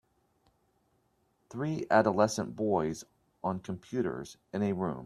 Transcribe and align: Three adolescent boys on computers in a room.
Three 1.51 1.85
adolescent 1.91 2.55
boys 2.55 3.03
on 3.43 3.59
computers 3.59 4.35
in 4.53 4.63
a 4.63 4.73
room. 4.73 4.97